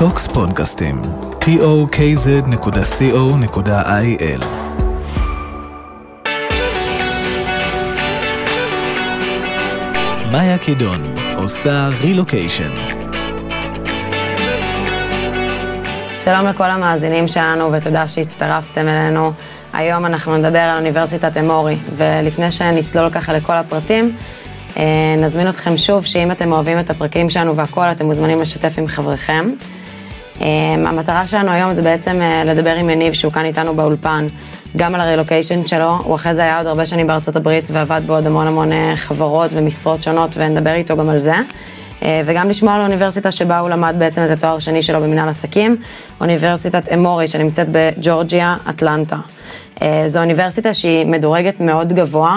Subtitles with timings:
[0.00, 0.94] טוקס פודקאסטים,
[1.40, 1.64] tokz.co.il
[10.32, 12.70] מאיה קידון עושה רילוקיישן.
[16.24, 19.32] שלום לכל המאזינים שלנו ותודה שהצטרפתם אלינו.
[19.72, 24.16] היום אנחנו נדבר על אוניברסיטת אמורי, ולפני שנצלול ככה לכל הפרטים,
[24.76, 28.86] אה, נזמין אתכם שוב שאם אתם אוהבים את הפרקים שלנו והכול, אתם מוזמנים לשתף עם
[28.86, 29.48] חבריכם.
[30.40, 34.26] אה, המטרה שלנו היום זה בעצם אה, לדבר עם יניב שהוא כאן איתנו באולפן,
[34.76, 38.26] גם על הרילוקיישן שלו, הוא אחרי זה היה עוד הרבה שנים בארצות הברית ועבד בעוד
[38.26, 41.34] המון המון חברות ומשרות שונות ונדבר איתו גם על זה.
[42.24, 45.76] וגם לשמוע על האוניברסיטה שבה הוא למד בעצם את התואר השני שלו במנהל עסקים,
[46.20, 49.16] אוניברסיטת אמורי שנמצאת בג'ורג'יה, אטלנטה.
[50.06, 52.36] זו אוניברסיטה שהיא מדורגת מאוד גבוה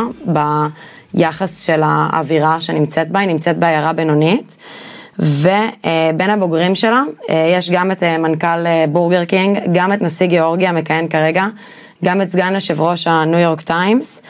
[1.14, 4.58] ביחס של האווירה שנמצאת בה, היא נמצאת בעיירה בינונית.
[5.20, 11.46] ובין הבוגרים שלה יש גם את מנכ"ל בורגר קינג, גם את נשיא גיאורגיה המכהן כרגע,
[12.04, 14.24] גם את סגן יושב ראש הניו יורק טיימס.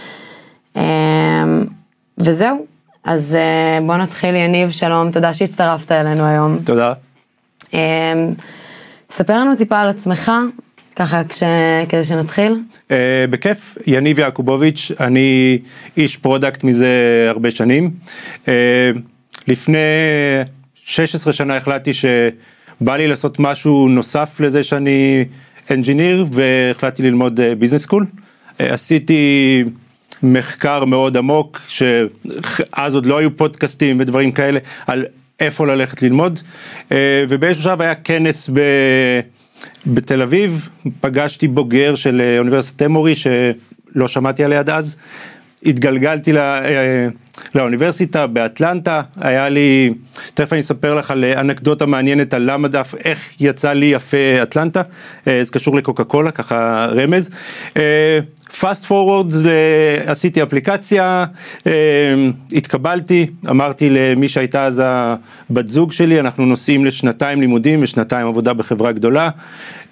[2.18, 2.66] וזהו,
[3.04, 3.38] אז
[3.86, 6.58] בוא נתחיל יניב, שלום, תודה שהצטרפת אלינו היום.
[6.66, 6.94] תודה.
[9.10, 10.32] ספר לנו טיפה על עצמך,
[10.96, 11.44] ככה כש...
[11.90, 12.64] כדי שנתחיל.
[12.90, 12.94] Uh,
[13.30, 15.60] בכיף, יניב יעקובוביץ', אני
[15.98, 16.88] איש product מזה
[17.30, 17.92] הרבה שנים.
[18.46, 18.50] Uh,
[19.48, 19.78] לפני
[20.86, 25.26] 16 שנה החלטתי שבא לי לעשות משהו נוסף לזה שאני
[25.72, 28.06] engineer והחלטתי ללמוד business uh, school.
[28.06, 29.64] Uh, עשיתי
[30.24, 35.06] מחקר מאוד עמוק, שאז עוד לא היו פודקאסטים ודברים כאלה, על
[35.40, 36.94] איפה ללכת ללמוד, uh,
[37.30, 38.60] ובאיזשהו שלב היה כנס ב...
[39.88, 40.70] בתל אביב.
[41.02, 44.98] פגשתי בוגר של אה, אוניברסיטת אמורי שלא שמעתי עליה עד אז,
[45.66, 46.42] התגלגלתי לא,
[47.56, 49.94] לאוניברסיטה באטלנטה, היה לי,
[50.34, 54.82] תכף אני אספר לך על אנקדוטה מעניינת על למה דף, איך יצא לי יפה אטלנטה,
[55.26, 57.30] זה קשור לקוקה קולה, ככה רמז.
[58.60, 59.34] פאסט פורוורד
[60.06, 61.26] עשיתי אפליקציה,
[62.54, 68.92] התקבלתי, אמרתי למי שהייתה אז הבת זוג שלי, אנחנו נוסעים לשנתיים לימודים ושנתיים עבודה בחברה
[68.92, 69.30] גדולה.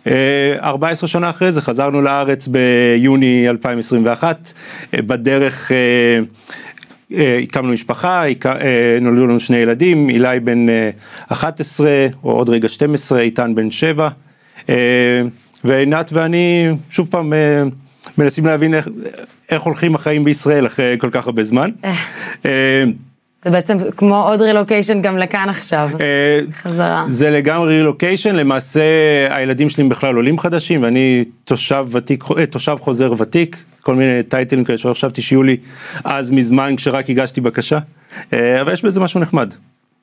[0.07, 4.53] 14 שנה אחרי זה חזרנו לארץ ביוני 2021,
[4.94, 5.72] בדרך
[7.44, 8.23] הקמנו משפחה,
[9.01, 10.66] נולדו לנו שני ילדים, אילי בן
[11.28, 14.09] 11 או עוד רגע 12, איתן בן 7,
[15.63, 17.33] ועינת ואני שוב פעם
[18.18, 18.88] מנסים להבין איך,
[19.51, 21.69] איך הולכים החיים בישראל אחרי כל כך הרבה זמן.
[23.46, 25.90] זה בעצם כמו עוד רילוקיישן גם לכאן עכשיו,
[26.53, 27.06] חזרה.
[27.07, 28.81] זה לגמרי רילוקיישן, למעשה
[29.29, 34.78] הילדים שלי בכלל עולים חדשים ואני תושב ותיק, תושב חוזר ותיק, כל מיני טייטלים כאלה
[34.78, 35.57] שלא חשבתי שיהיו לי
[36.03, 37.80] אז מזמן כשרק הגשתי בקשה,
[38.34, 39.53] אבל יש בזה משהו נחמד.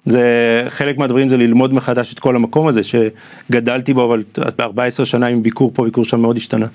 [0.06, 0.22] זה
[0.68, 4.22] חלק מהדברים זה ללמוד מחדש את כל המקום הזה שגדלתי בו אבל
[4.60, 6.66] 14 שנה עם ביקור פה ביקור שם מאוד השתנה.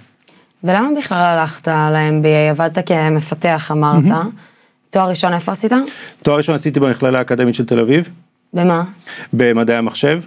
[0.64, 2.52] ולמה בכלל הלכת ל-MBA?
[2.52, 4.12] עבדת כמפתח אמרת.
[4.94, 5.72] תואר ראשון איפה עשית?
[6.24, 8.10] תואר ראשון עשיתי במכללה האקדמית של תל אביב.
[8.54, 8.84] במה?
[9.34, 10.22] במדעי המחשב.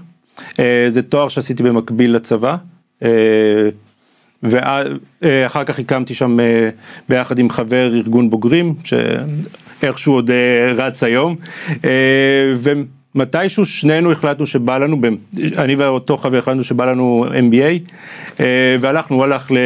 [0.89, 2.57] זה תואר שעשיתי במקביל לצבא.
[4.43, 6.39] ואחר כך הקמתי שם
[7.09, 10.31] ביחד עם חבר ארגון בוגרים שאיכשהו עוד
[10.75, 11.37] רץ היום
[13.15, 15.01] ומתישהו שנינו החלטנו שבא לנו,
[15.59, 17.93] אני ואותו חבר החלטנו שבא לנו MBA
[18.81, 19.57] והלכנו, הוא הלך ל...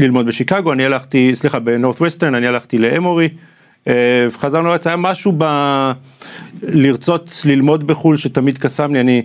[0.00, 3.28] ללמוד בשיקגו, אני הלכתי, סליחה, בנורת ווסטרן, אני הלכתי לאמורי,
[4.30, 5.44] חזרנו לארץ, היה משהו ב...
[6.62, 9.22] לרצות ללמוד בחו"ל שתמיד קסם לי, אני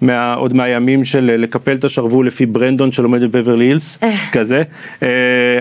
[0.00, 3.98] מה, עוד מהימים של לקפל את השרוול לפי ברנדון שלומד בבברלי הילס,
[4.32, 4.62] כזה,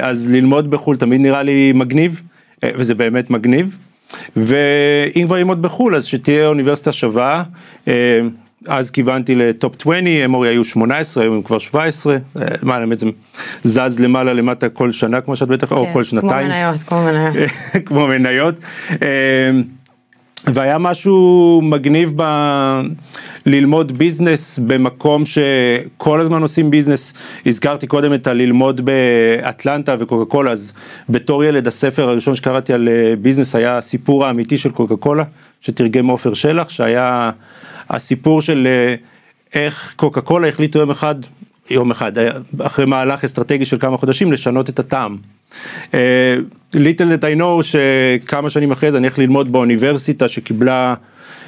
[0.01, 2.21] אז ללמוד בחו"ל תמיד נראה לי מגניב,
[2.65, 3.77] וזה באמת מגניב,
[4.37, 7.43] ואם כבר ללמוד בחו"ל אז שתהיה אוניברסיטה שווה.
[8.67, 12.17] אז כיוונתי לטופ 20, אמורי היו 18, היום הם כבר 17,
[12.63, 13.07] מה האמת זה
[13.63, 16.47] זז למעלה למטה כל שנה כמו שאת בטח, או כל שנתיים.
[16.47, 17.35] כמו מניות, כמו מניות.
[17.85, 18.55] כמו מניות.
[20.53, 22.23] והיה משהו מגניב ב...
[23.45, 27.13] ללמוד business במקום שכל הזמן עושים business,
[27.45, 30.73] הזכרתי קודם את הללמוד באטלנטה וקוקה קולה, אז
[31.09, 32.89] בתור ילד הספר הראשון שקראתי על
[33.21, 35.23] business היה הסיפור האמיתי של קוקה קולה,
[35.61, 37.31] שתרגם עופר שלח, שהיה
[37.89, 38.67] הסיפור של
[39.55, 41.15] איך קוקה קולה החליטו יום אחד,
[41.69, 42.11] יום אחד,
[42.61, 45.17] אחרי מהלך אסטרטגי של כמה חודשים, לשנות את הטעם.
[46.73, 50.93] ליטל דט I know שכמה שנים אחרי זה אני הולך ללמוד באוניברסיטה שקיבלה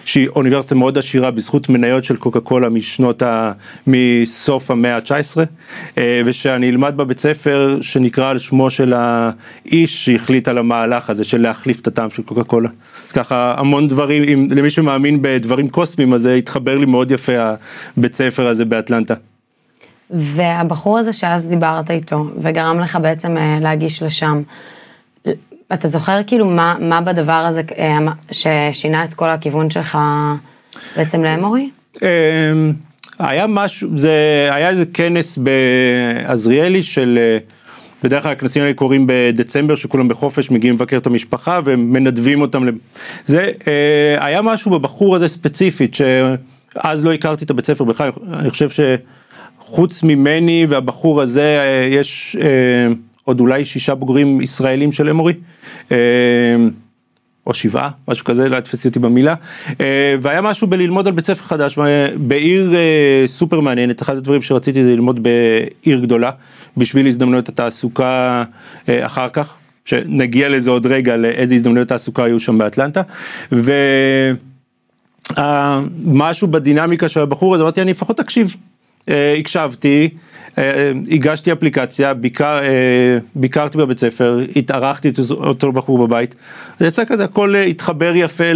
[0.05, 3.51] שהיא אוניברסיטה מאוד עשירה בזכות מניות של קוקה קולה משנות ה...
[3.87, 11.09] מסוף המאה ה-19 ושאני אלמד בבית ספר שנקרא על שמו של האיש שהחליט על המהלך
[11.09, 12.69] הזה של להחליף את הטעם של קוקה קולה.
[13.07, 17.33] אז ככה המון דברים, אם למי שמאמין בדברים קוסמיים אז זה התחבר לי מאוד יפה
[17.97, 19.13] הבית ספר הזה באטלנטה.
[20.09, 24.41] והבחור הזה שאז דיברת איתו וגרם לך בעצם אה, להגיש לשם,
[25.73, 27.97] אתה זוכר כאילו מה, מה בדבר הזה אה,
[28.31, 29.97] ששינה את כל הכיוון שלך
[30.97, 31.69] בעצם לאמורי?
[32.01, 32.73] אמ,
[33.19, 37.37] היה משהו, זה היה איזה כנס בעזריאלי של, אה,
[38.03, 42.65] בדרך כלל הכנסים האלה קורים בדצמבר שכולם בחופש מגיעים לבקר את המשפחה ומנדבים אותם,
[43.25, 43.51] זה
[44.17, 48.79] היה משהו בבחור הזה ספציפית שאז לא הכרתי את הבית ספר בכלל, אני חושב ש...
[49.71, 55.33] חוץ ממני והבחור הזה אה, יש אה, עוד אולי שישה בוגרים ישראלים של אמורי.
[55.91, 55.97] אה,
[57.47, 59.35] או שבעה, משהו כזה, לא תפסי אותי במילה,
[60.21, 61.79] והיה משהו בללמוד על בית ספר חדש,
[62.17, 62.73] בעיר
[63.25, 66.31] סופר מעניינת, אחד הדברים שרציתי זה ללמוד בעיר גדולה,
[66.77, 68.43] בשביל הזדמנויות התעסוקה
[68.87, 73.01] אחר כך, שנגיע לזה עוד רגע, לאיזה הזדמנויות תעסוקה היו שם באטלנטה,
[75.31, 78.55] ומשהו בדינמיקה של הבחור הזה, אמרתי אני לפחות אקשיב,
[79.09, 80.17] אה, הקשבתי, אה,
[81.11, 86.35] הגשתי אפליקציה, ביקר, אה, ביקרתי בבית ספר, התארחתי אותו בחור בבית,
[86.79, 88.51] זה יצא כזה, הכל התחבר יפה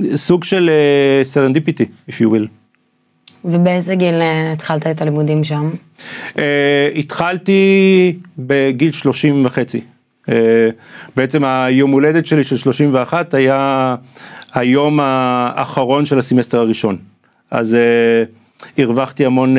[0.00, 0.70] לסוג של
[1.22, 2.46] serendipity, if you will.
[3.44, 4.14] ובאיזה גיל
[4.52, 5.70] התחלת את הלימודים שם?
[6.94, 9.80] התחלתי בגיל 30 וחצי.
[11.16, 13.96] בעצם היום הולדת שלי של 31 היה
[14.54, 16.96] היום האחרון של הסמסטר הראשון.
[17.50, 17.76] אז
[18.78, 19.56] הרווחתי המון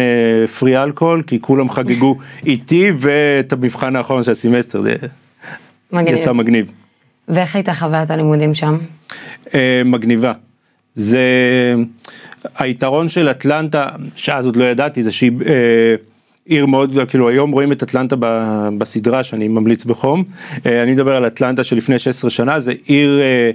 [0.60, 4.96] free uh, אלכוהול כי כולם חגגו איתי ואת המבחן האחרון של הסמסטר זה
[5.92, 6.18] מגניב.
[6.18, 6.72] יצא מגניב.
[7.28, 8.78] ואיך הייתה חוויית הלימודים שם?
[9.46, 9.52] Uh,
[9.86, 10.34] מגניבה.
[10.96, 11.22] זה
[12.58, 15.44] היתרון של אטלנטה שאז עוד לא ידעתי זה שהיא uh,
[16.46, 18.16] עיר מאוד, כאילו היום רואים את אטלנטה
[18.78, 20.24] בסדרה שאני ממליץ בחום,
[20.66, 23.52] אה, אני מדבר על אטלנטה שלפני 16 שנה, זה עיר אה,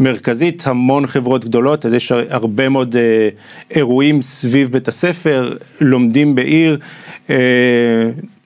[0.00, 3.28] מרכזית, המון חברות גדולות, אז יש הרבה מאוד אה,
[3.70, 6.78] אירועים סביב בית הספר, לומדים בעיר.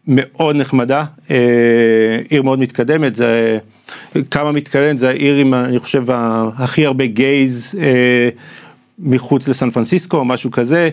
[0.08, 1.04] מאוד נחמדה,
[2.28, 3.58] עיר מאוד מתקדמת, זה
[4.30, 6.04] כמה מתקדמת, זה העיר עם אני חושב
[6.56, 7.74] הכי הרבה גייז
[8.98, 10.90] מחוץ לסן פרנסיסקו או משהו כזה.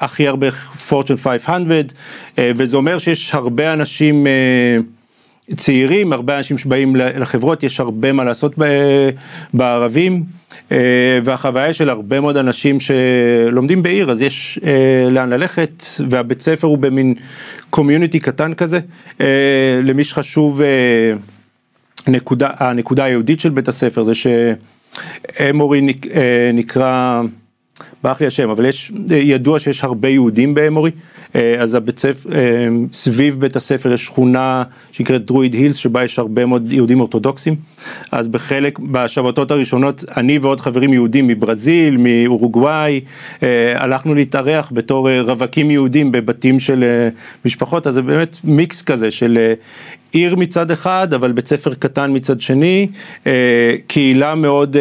[0.00, 0.50] הכי הרבה
[0.88, 1.92] פורצ'ן 500
[2.38, 4.76] אה, וזה אומר שיש הרבה אנשים אה,
[5.56, 8.54] צעירים, הרבה אנשים שבאים לחברות, יש הרבה מה לעשות
[9.54, 10.24] בערבים
[10.72, 10.76] אה,
[11.24, 14.58] והחוויה של הרבה מאוד אנשים שלומדים בעיר אז יש
[15.10, 17.14] לאן ללכת והבית ספר הוא במין
[17.70, 18.80] קומיוניטי קטן כזה.
[19.82, 20.60] למי שחשוב
[22.08, 25.80] נקודה, הנקודה היהודית של בית הספר זה שאמורי
[26.54, 27.22] נקרא
[28.04, 30.90] ברח לי השם, אבל יש, ידוע שיש הרבה יהודים באמורי,
[31.34, 34.62] אה, אז הבית ספר, אה, סביב בית הספר יש שכונה
[34.92, 37.56] שנקראת דרויד הילס, שבה יש הרבה מאוד יהודים אורתודוקסים,
[38.12, 43.00] אז בחלק, בשבתות הראשונות, אני ועוד חברים יהודים מברזיל, מאורוגוואי,
[43.42, 46.84] אה, הלכנו להתארח בתור רווקים יהודים בבתים של
[47.44, 49.52] משפחות, אז זה באמת מיקס כזה של
[50.12, 52.86] עיר מצד אחד, אבל בית ספר קטן מצד שני,
[53.86, 54.76] קהילה מאוד...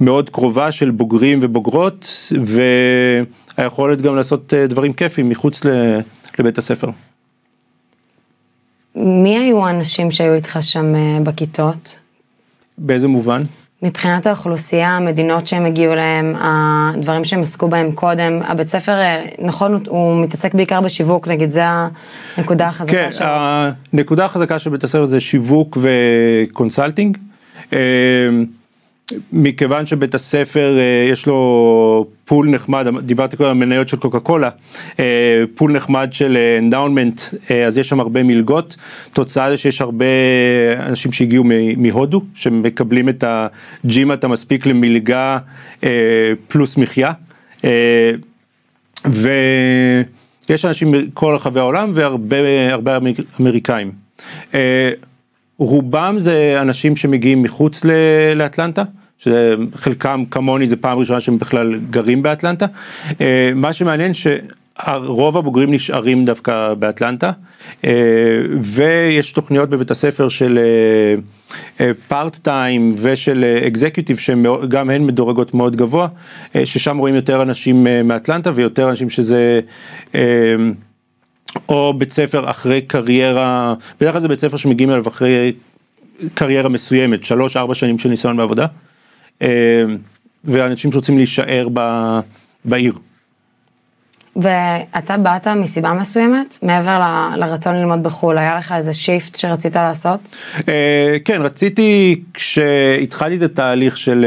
[0.00, 2.32] מאוד קרובה של בוגרים ובוגרות
[3.58, 5.62] והיכולת גם לעשות אה, דברים כיפים מחוץ
[6.38, 6.90] לבית הספר.
[8.96, 11.98] מי היו האנשים שהיו איתך שם אה, בכיתות?
[12.78, 13.42] באיזה מובן?
[13.82, 19.82] מבחינת האוכלוסייה, המדינות שהם הגיעו להם, הדברים שהם עסקו בהם קודם, הבית ספר, אה, נכון,
[19.88, 21.62] הוא מתעסק בעיקר בשיווק, נגיד, זה
[22.36, 23.26] הנקודה החזקה כן, שלו.
[23.26, 23.26] כן,
[23.92, 27.18] הנקודה החזקה של בית הספר זה שיווק ו consulting.
[29.32, 34.50] מכיוון שבית הספר אה, יש לו pool נחמד, דיברתי קודם על מניות של קוקה קולה,
[35.00, 37.20] אה, pool נחמד של endowment,
[37.50, 38.76] אה, אז יש שם הרבה מלגות,
[39.12, 40.06] תוצאה זה שיש הרבה
[40.80, 41.44] אנשים שהגיעו
[41.76, 45.38] מהודו, שמקבלים את הג'ימאט המספיק למלגה
[46.48, 47.12] פלוס מחיה,
[49.04, 52.98] ויש אנשים מכל רחבי העולם והרבה
[53.40, 53.92] אמריקאים.
[55.58, 57.84] רובם זה אנשים שמגיעים מחוץ
[58.34, 58.82] לאטלנטה,
[59.18, 62.66] שחלקם כמוני זה פעם ראשונה שהם בכלל גרים באטלנטה.
[63.20, 67.32] אה, מה שמעניין שרוב הבוגרים נשארים דווקא באטלנטה,
[67.84, 67.90] אה,
[68.62, 70.58] ויש תוכניות בבית הספר של
[72.08, 76.08] פארט אה, טיים ושל אקזקיוטיב שגם הן מדורגות מאוד גבוה,
[76.64, 79.60] ששם רואים יותר אנשים מאטלנטה ויותר אנשים שזה
[81.68, 85.52] או בית ספר אחרי קריירה, בדרך כלל זה בית ספר שמגיעים אליו אחרי
[86.34, 88.66] קריירה מסוימת, שלוש ארבע שנים של ניסיון בעבודה.
[90.44, 91.80] ואנשים שרוצים להישאר ב,
[92.64, 92.98] בעיר.
[94.36, 100.36] ואתה באת מסיבה מסוימת, מעבר ל- לרצון ללמוד בחו"ל, היה לך איזה shift שרצית לעשות?
[100.68, 104.26] אה, כן, רציתי, כשהתחלתי את התהליך של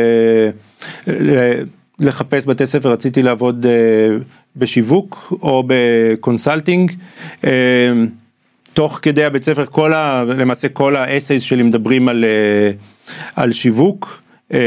[1.07, 1.61] אה,
[1.99, 4.17] לחפש בתי ספר, רציתי לעבוד אה,
[4.59, 6.91] בשיווק או ב consulting.
[7.43, 7.49] אה,
[8.73, 12.71] תוך כדי הבית ספר, כל ה, למעשה כל ה essays שלי מדברים על, אה,
[13.35, 14.21] על שיווק.
[14.53, 14.59] אה,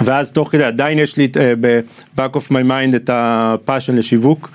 [0.00, 1.28] ואז תוך כדי עדיין יש לי
[1.60, 4.50] ב-back of my mind את ה passion לשיווק.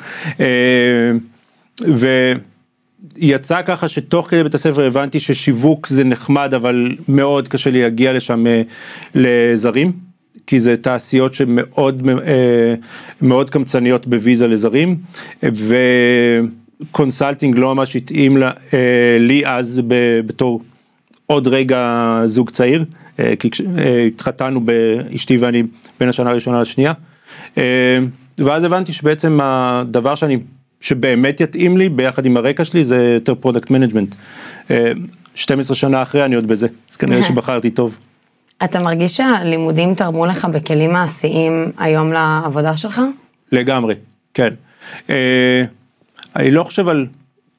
[3.15, 8.13] ויצא ככה שתוך כדי בית הספר הבנתי ששיווק זה נחמד אבל מאוד קשה לי להגיע
[8.13, 8.45] לשם
[9.15, 10.10] לזרים.
[10.47, 12.75] כי זה תעשיות שמאוד אה,
[13.21, 14.97] מאוד קמצניות בוויזה לזרים
[16.83, 18.49] ו consulting לא ממש התאים אה,
[19.19, 19.81] לי אז
[20.25, 20.61] בתור
[21.25, 22.85] עוד רגע זוג צעיר
[23.19, 23.49] אה, כי
[24.07, 25.63] התחתנו באשתי ואני
[25.99, 26.93] בין השנה הראשונה לשנייה
[28.37, 30.37] ואז הבנתי שבעצם הדבר שאני
[30.81, 34.15] שבאמת יתאים לי ביחד עם הרקע שלי זה יותר product management.
[35.35, 37.97] 12 שנה אחרי אני עוד בזה אז כנראה שבחרתי טוב.
[38.63, 43.01] אתה מרגיש שהלימודים תרמו לך בכלים מעשיים היום לעבודה שלך?
[43.51, 43.95] לגמרי,
[44.33, 44.53] כן.
[45.09, 45.63] אה,
[46.35, 47.07] אני לא חושב על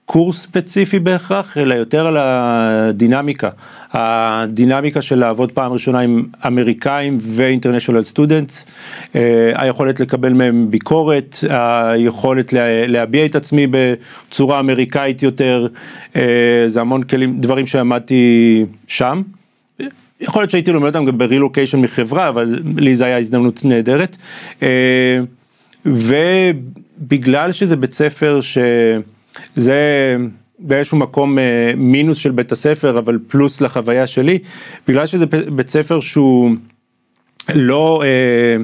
[0.07, 3.49] קורס ספציפי בהכרח, אלא יותר על הדינמיקה.
[3.93, 8.67] הדינמיקה של לעבוד פעם ראשונה עם אמריקאים ואינטרנשיונל סטודנטס,
[9.15, 15.67] אה, היכולת לקבל מהם ביקורת, היכולת לה, להביע את עצמי בצורה אמריקאית יותר,
[16.17, 19.23] אה, זה המון כלים, דברים שלמדתי שם.
[20.23, 24.17] יכול להיות שהייתי לומד אותם גם ברילוקיישן מחברה, אבל לי זה היה הזדמנות נהדרת.
[24.63, 25.19] אה,
[25.87, 30.17] ובגלל שזה בית ספר שזה
[30.59, 34.39] באיזשהו מקום אה, מינוס של בית הספר, אבל פלוס לחוויה שלי,
[34.89, 36.51] בגלל שזה בית ספר שהוא
[37.55, 38.63] לא אה,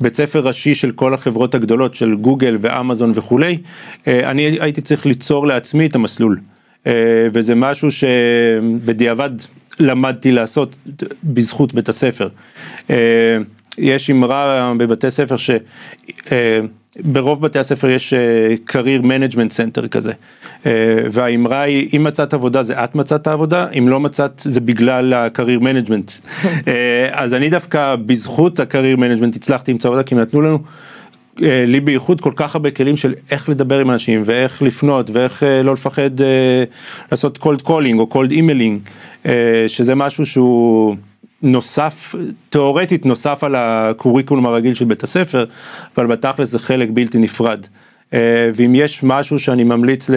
[0.00, 3.58] בית ספר ראשי של כל החברות הגדולות של גוגל ואמזון וכולי,
[4.06, 6.40] אני הייתי צריך ליצור לעצמי את המסלול.
[7.32, 9.30] וזה משהו שבדיעבד
[9.80, 10.76] למדתי לעשות
[11.24, 12.28] בזכות בית הספר.
[12.90, 13.38] אה,
[13.78, 18.14] יש אמרה בבתי ספר שברוב בתי הספר יש
[18.68, 20.12] career management center כזה
[20.66, 20.72] אה,
[21.12, 26.20] והאמרה היא אם מצאת עבודה זה את מצאת עבודה אם לא מצאת זה בגלל management
[26.68, 30.60] אה, אז אני דווקא בזכות ה-career management הצלחתי למצוא עבודה כי הם נתנו לנו אה,
[31.40, 35.62] לי בייחוד כל כך הרבה כלים של איך לדבר עם אנשים ואיך לפנות ואיך אה,
[35.62, 36.64] לא לפחד אה,
[37.12, 38.90] לעשות cold calling או cold emailing
[39.68, 40.96] שזה משהו שהוא
[41.42, 42.14] נוסף
[42.50, 45.44] תיאורטית נוסף על הקוריקולום הרגיל של בית הספר
[45.96, 47.66] אבל בתכלס זה חלק בלתי נפרד.
[48.54, 50.14] ואם יש משהו שאני ממליץ ל...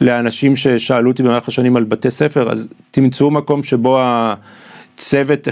[0.00, 4.34] לאנשים ששאלו אותי במהלך השנים על בתי ספר אז תמצאו מקום שבו ה...
[4.96, 5.48] צוות,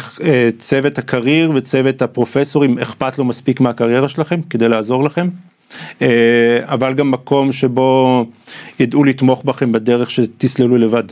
[0.58, 5.28] צוות הקרייר וצוות הפרופסורים אכפת לו מספיק מהקריירה שלכם כדי לעזור לכם,
[6.62, 8.24] אבל גם מקום שבו
[8.80, 11.04] ידעו לתמוך בכם בדרך שתסללו לבד.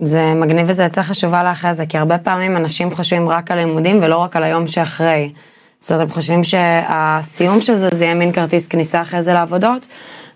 [0.00, 3.98] זה מגניב וזה עצה חשובה לאחרי זה, כי הרבה פעמים אנשים חושבים רק על לימודים
[4.02, 5.32] ולא רק על היום שאחרי.
[5.80, 9.86] זאת אומרת, הם חושבים שהסיום של זה זה יהיה מין כרטיס כניסה אחרי זה לעבודות,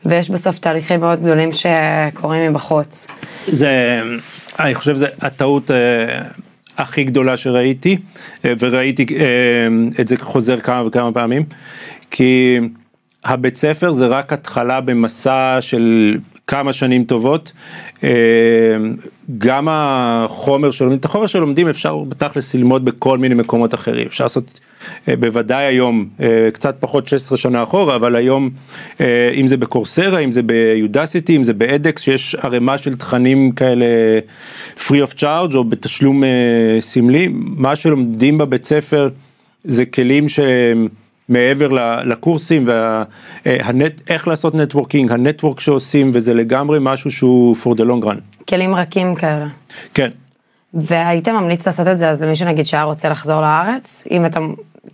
[0.07, 3.07] ויש בסוף תהליכים מאוד גדולים שקורים מבחוץ.
[3.47, 4.03] זה,
[4.59, 6.23] אני חושב שזה הטעות אה,
[6.79, 7.97] הכי גדולה שראיתי,
[8.45, 11.45] אה, וראיתי אה, את זה חוזר כמה וכמה פעמים,
[12.11, 12.61] כי
[13.25, 16.17] הבית ספר זה רק התחלה במסע של
[16.47, 17.53] כמה שנים טובות,
[18.05, 18.11] אה,
[19.39, 24.61] גם החומר שלומדים, את החומר שלומדים אפשר בתכלס ללמוד בכל מיני מקומות אחרים, אפשר לעשות
[25.09, 28.51] אה, בוודאי היום, אה, קצת פחות 16 שנה אחורה, אבל היום
[29.35, 33.87] אם זה בקורסרה, אם זה ביודסיטי, אם זה באדקס, שיש ערימה של תכנים כאלה
[34.79, 36.23] free of charge או בתשלום
[36.81, 39.09] סמלי, מה שלומדים בבית ספר
[39.65, 40.89] זה כלים שהם
[41.29, 41.69] מעבר
[42.05, 48.45] לקורסים ואיך לעשות networking, ה network שעושים וזה לגמרי משהו שהוא for the long run.
[48.49, 49.47] כלים רכים כאלה.
[49.95, 50.11] כן.
[50.75, 54.41] והיית ממליץ לעשות את זה אז למי שנגיד שהיה רוצה לחזור לארץ, אם אתה,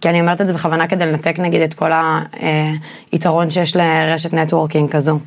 [0.00, 1.90] כי אני אומרת את זה בכוונה כדי לנתק נגיד את כל
[3.12, 5.18] היתרון שיש לרשת networking כזו.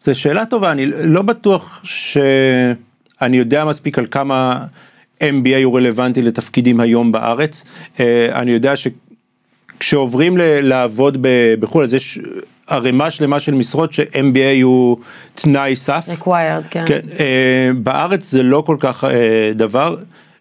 [0.00, 4.64] זו שאלה טובה, אני לא בטוח שאני יודע מספיק על כמה
[5.22, 7.64] MBA הוא רלוונטי לתפקידים היום בארץ.
[8.32, 11.18] אני יודע שכשעוברים לעבוד
[11.60, 12.18] בחו"ל אז יש
[12.68, 14.96] ערימה שלמה של משרות ש-MBA הוא
[15.34, 16.06] תנאי סף.
[16.08, 16.84] required, כן.
[16.86, 17.00] כן.
[17.76, 19.04] בארץ זה לא כל כך
[19.54, 19.96] דבר.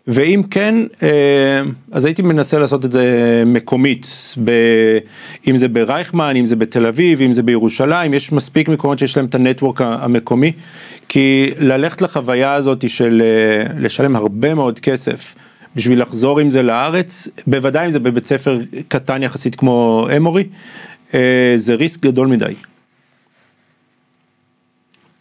[0.08, 4.52] ואם כן, אה, אז הייתי מנסה לעשות את זה מקומית, ב,
[5.48, 9.26] אם זה ברייכמן, אם זה בתל אביב, אם זה בירושלים, יש מספיק מקומות שיש להם
[9.26, 10.52] את הנטוורק המקומי,
[11.10, 15.36] כי ללכת לחוויה הזאת של אה, לשלם הרבה מאוד כסף
[15.76, 20.44] בשביל לחזור עם זה לארץ, בוודאי אם זה בבית ספר קטן יחסית כמו אמורי,
[21.14, 22.54] אה, זה ריסק גדול מדי.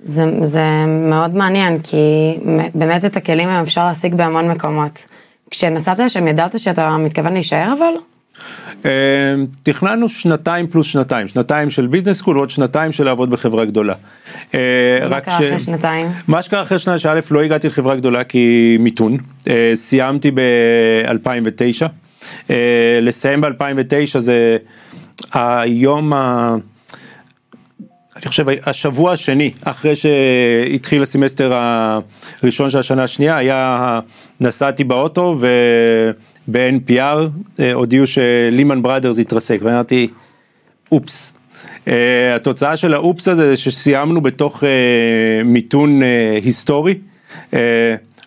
[0.04, 2.34] זה, זה מאוד מעניין, כי
[2.74, 5.04] באמת את הכלים היום אפשר להשיג בהמון מקומות.
[5.50, 7.94] כשנסעת לשם ידעת שאתה מתכוון להישאר אבל?
[8.84, 8.90] אה,
[9.62, 13.94] תכננו שנתיים פלוס שנתיים, שנתיים של ביזנס סקול ועוד שנתיים של לעבוד בחברה גדולה.
[14.54, 16.06] אה, מה קרה אחרי שנתיים?
[16.28, 19.16] מה שקרה אחרי שנתיים שא' לא הגעתי לחברה גדולה כי מיתון,
[19.48, 21.86] אה, סיימתי ב-2009,
[23.02, 24.56] לסיים ב-2009 זה
[25.34, 26.56] היום ה...
[28.16, 31.52] אני חושב השבוע השני אחרי שהתחיל הסמסטר
[32.42, 34.00] הראשון של השנה השנייה היה
[34.40, 37.00] נסעתי באוטו וב-NPR
[37.60, 40.08] אה, הודיעו שלימן בראדרס התרסק ואמרתי
[40.92, 41.34] אופס.
[41.84, 41.88] Uh,
[42.36, 44.66] התוצאה של האופס הזה זה שסיימנו בתוך uh,
[45.44, 46.04] מיתון uh,
[46.44, 46.94] היסטורי.
[47.50, 47.54] Uh,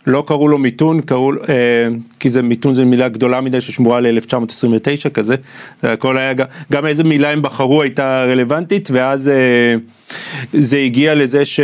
[0.08, 1.88] לא קראו לו מיתון, קראו, אה,
[2.20, 5.36] כי זה מיתון זה מילה גדולה מדי ששמורה ל-1929 כזה,
[5.82, 6.34] זה הכל היה,
[6.72, 9.76] גם איזה מילה הם בחרו הייתה רלוונטית, ואז אה,
[10.54, 11.60] זה הגיע לזה ש...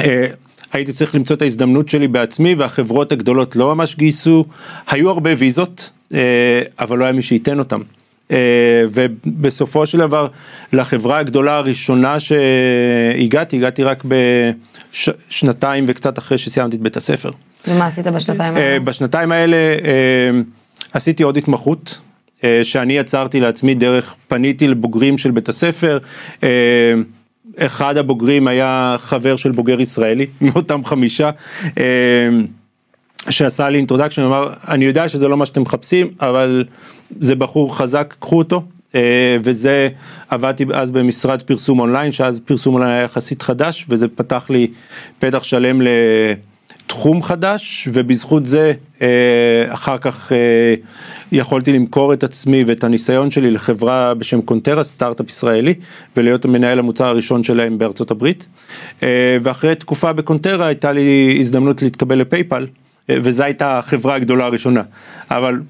[0.00, 0.26] אה,
[0.72, 4.44] הייתי צריך למצוא את ההזדמנות שלי בעצמי והחברות הגדולות לא ממש גייסו,
[4.88, 7.80] היו הרבה ויזות, אה, אבל לא היה מי שייתן אותם.
[8.30, 8.36] אה,
[8.90, 10.28] ובסופו של דבר
[10.72, 17.30] לחברה הגדולה הראשונה שהגעתי, הגעתי רק בשנתיים וקצת אחרי שסיימתי את בית הספר.
[17.68, 18.80] ומה עשית בשנתיים אה, האלה?
[18.80, 20.40] בשנתיים האלה אה,
[20.92, 22.00] עשיתי עוד התמחות.
[22.62, 25.98] שאני יצרתי לעצמי דרך, פניתי לבוגרים של בית הספר,
[27.58, 31.30] אחד הבוגרים היה חבר של בוגר ישראלי, מאותם חמישה.
[33.30, 36.64] שעשה לי introduction, אמר, אני יודע שזה לא מה שאתם מחפשים, אבל
[37.20, 38.62] זה בחור חזק, קחו אותו.
[38.94, 39.88] אה, וזה,
[40.28, 44.66] עבדתי אז במשרד פרסום אונליין, שאז פרסום אונליין היה יחסית חדש, וזה פתח לי
[45.18, 49.06] פתח שלם לתחום חדש, ובזכות זה אה,
[49.68, 50.74] אחר כך אה,
[51.32, 55.74] יכולתי למכור את עצמי ואת הניסיון שלי לחברה בשם קונטרה, סטארט-אפ ישראלי,
[56.16, 58.46] ולהיות המנהל המוצר הראשון שלהם בארצות הברית.
[59.42, 62.66] ואחרי תקופה בקונטרה הייתה לי הזדמנות להתקבל ל PayPal.
[63.08, 64.82] וזו הייתה החברה הגדולה הראשונה.
[65.30, 65.60] אבל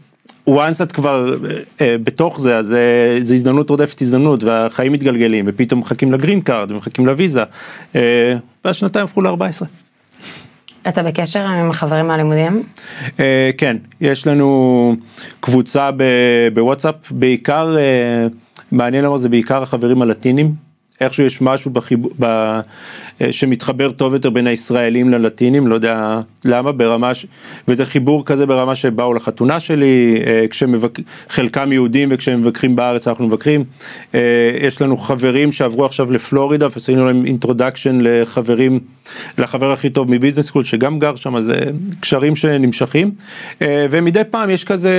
[0.48, 1.36] once את כבר
[1.80, 6.40] אה, בתוך זה אז אה, זה הזדמנות רודפת הזדמנות והחיים מתגלגלים ופתאום מחכים ל green
[6.40, 7.42] card ומחכים לוויזה
[7.96, 9.66] אה, והשנתיים הפכו ל-14.
[10.88, 12.62] אתה בקשר עם החברים מהלימודים?
[13.20, 14.96] אה, כן, יש לנו
[15.40, 15.90] קבוצה
[16.54, 18.26] בוואטסאפ, בעיקר, אה,
[18.72, 20.54] מעניין לומר זה בעיקר החברים הלטינים,
[21.00, 22.60] איכשהו יש משהו בחיבור, ב,
[23.30, 27.26] שמתחבר טוב יותר בין הישראלים ללטינים, לא יודע למה, ברמה, ש...
[27.68, 30.98] וזה חיבור כזה ברמה שבאו לחתונה שלי, אה, כשמבק...
[31.28, 33.64] חלקם יהודים וכשהם מבקרים בארץ אנחנו מבקרים.
[34.14, 34.20] אה,
[34.60, 38.80] יש לנו חברים שעברו עכשיו לפלורידה ועשינו להם introduction לחברים,
[39.38, 41.52] לחבר הכי טוב מ business school שגם גר שם, אז
[42.00, 43.10] קשרים שנמשכים.
[43.60, 44.94] ומדי פעם יש כזה...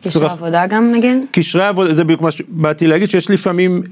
[0.00, 0.30] קשרי צר...
[0.30, 1.18] עבודה גם נגיד?
[1.30, 3.82] קשרי עבודה, זה בדיוק מה שבאתי להגיד, שיש לפעמים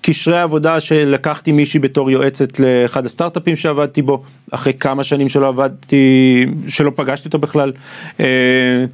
[0.00, 2.60] קשרי עבודה שלקחתי מישהי בתור יועצת.
[2.60, 7.72] לאחד הסטארט-אפים שעבדתי בו, אחרי כמה שנים שלא עבדתי, שלא פגשתי אותו בכלל.
[8.20, 8.84] אה,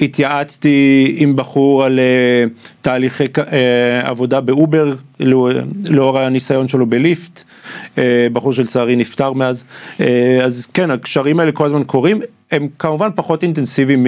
[0.00, 3.40] התייעצתי עם בחור על uh, תהליכי uh,
[4.04, 4.92] עבודה באובר
[5.90, 7.98] לאור הניסיון שלו בליפט, uh,
[8.32, 9.64] בחור שלצערי נפטר מאז,
[9.98, 10.02] uh,
[10.44, 14.06] אז כן הקשרים האלה כל הזמן קורים, הם כמובן פחות אינטנסיביים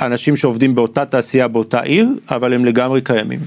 [0.00, 3.40] מאנשים שעובדים באותה תעשייה באותה עיר, אבל הם לגמרי קיימים.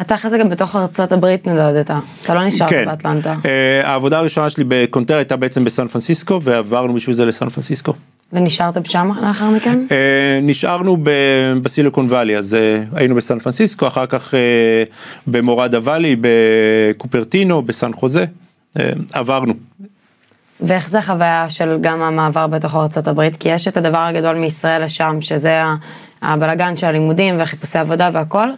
[0.00, 1.90] אתה אחרי זה גם בתוך ארצות הברית נדדת,
[2.22, 2.84] אתה לא נשארת כן.
[2.86, 3.34] באטלנטה.
[3.42, 3.46] Uh,
[3.86, 7.92] העבודה הראשונה שלי בקונטר הייתה בעצם בסן פרנסיסקו ועברנו בשביל זה לסן פרנסיסקו.
[8.32, 9.78] ונשארת שם לאחר מכן?
[9.88, 9.92] Uh,
[10.42, 10.96] נשארנו
[11.62, 12.56] בסיליקון וואלי, אז
[12.92, 14.36] uh, היינו בסן פרנסיסקו, אחר כך uh,
[15.26, 18.80] במורדה וואלי, בקופרטינו, בסן חוזה, uh,
[19.12, 19.54] עברנו.
[20.60, 23.36] ואיך זה חוויה של גם המעבר בתוך הברית?
[23.36, 25.62] כי יש את הדבר הגדול מישראל לשם, שזה
[26.22, 28.48] הבלגן של הלימודים וחיפושי עבודה והכל,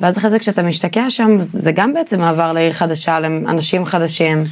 [0.00, 4.44] ואז אחרי זה כשאתה משתקע שם, זה גם בעצם מעבר לעיר חדשה, לאנשים חדשים.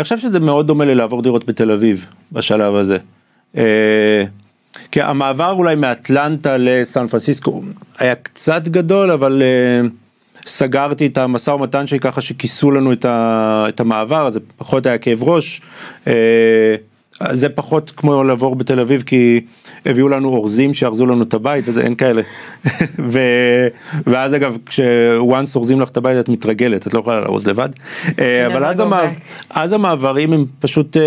[0.00, 2.98] אני חושב שזה מאוד דומה ללעבור דירות בתל אביב בשלב הזה.
[3.56, 4.24] אה,
[4.92, 7.62] כי המעבר אולי מאטלנטה לסן פרנסיסקו
[7.98, 9.88] היה קצת גדול, אבל אה,
[10.46, 12.92] סגרתי את המשא ומתן שלי ככה שכיסו לנו
[13.68, 15.60] את, המעבר, אז זה פחות היה כאב ראש.
[16.06, 16.74] אה,
[17.32, 19.40] זה פחות כמו לעבור בתל אביב כי
[19.86, 22.22] הביאו לנו אורזים שארזו לנו את הבית וזה אין כאלה.
[23.12, 23.20] ו...
[24.06, 27.68] ואז אגב כשוואנס אורזים לך את הבית את מתרגלת את לא יכולה לארוז לבד.
[28.18, 29.00] אה, אבל אז, המע...
[29.50, 31.02] אז המעברים הם פשוט אה,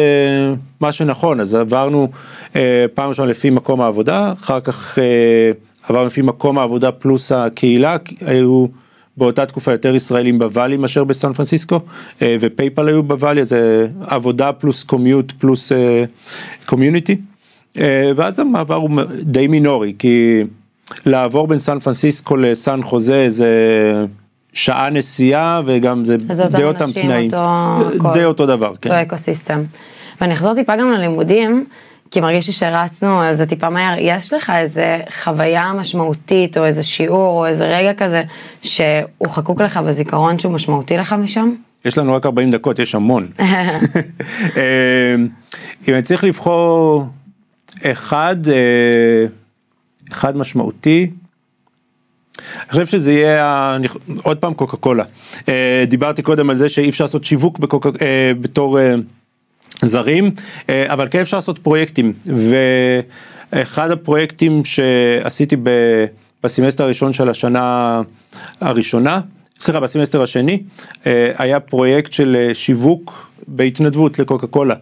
[0.81, 2.09] מה שנכון אז עברנו
[2.55, 4.97] אה, פעם ראשונה לפי מקום העבודה אחר כך
[5.89, 8.82] עברנו לפי מקום העבודה פלוס הקהילה היו.
[9.17, 11.79] באותה תקופה יותר ישראלים בוואלי מאשר בסן פרנסיסקו
[12.21, 13.55] אה, ו PayPal היו בוואלי אז
[14.07, 15.71] עבודה פלוס commute פלוס
[16.65, 17.17] community
[17.77, 18.89] אה, ואז המעבר הוא
[19.21, 20.43] די minor י כי
[21.05, 23.49] לעבור בין סן פרנסיסקו לסן חוזה זה
[24.53, 26.17] שעה נסיעה וגם זה
[26.51, 28.89] די אותם תנאים, אותו, די אותו דבר, כן.
[28.89, 29.63] אותו אקוסיסטם.
[30.21, 31.65] ואני אחזור טיפה גם ללימודים.
[32.13, 36.83] כי מרגיש לי שרצנו על זה טיפה מהר, יש לך איזה חוויה משמעותית או איזה
[36.83, 38.23] שיעור או איזה רגע כזה
[38.61, 41.49] שהוא חקוק לך בזיכרון שהוא משמעותי לך משם?
[41.85, 43.27] יש לנו רק 40 דקות, יש המון.
[43.39, 45.15] אה,
[45.87, 47.05] אם אני צריך לבחור
[47.85, 49.25] אחד, אה,
[50.11, 51.09] אחד משמעותי,
[52.39, 53.77] אני חושב שזה יהיה
[54.23, 55.03] עוד פעם קוקה קולה.
[55.49, 57.89] אה, דיברתי קודם על זה שאי אפשר לעשות שיווק בקוקה,
[58.41, 58.79] בתור
[59.87, 60.31] זרים,
[60.69, 62.13] אה, אבל כן אפשר לעשות פרויקטים,
[63.53, 65.55] ואחד הפרויקטים שעשיתי
[66.43, 68.01] בסמסטר הראשון של השנה
[68.61, 69.21] הראשונה,
[69.59, 70.63] סליחה, בסמסטר השני,
[71.07, 74.75] אה, היה פרויקט של אה, שיווק בהתנדבות לקוקה קולה.